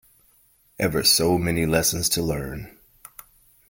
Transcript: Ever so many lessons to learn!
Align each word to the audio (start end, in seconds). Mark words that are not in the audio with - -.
Ever 0.79 1.03
so 1.03 1.37
many 1.37 1.67
lessons 1.67 2.09
to 2.09 2.23
learn! 2.23 2.75